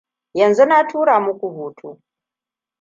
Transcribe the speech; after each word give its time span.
yanzu 0.39 0.63
na 0.65 0.77
tura 0.89 1.15
maku 1.25 1.47
hoto 1.55 1.89